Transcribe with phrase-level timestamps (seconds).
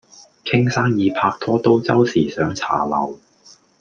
[0.43, 3.19] 傾生意拍拖都周時上茶樓